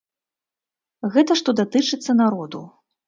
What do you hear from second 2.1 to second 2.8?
народу.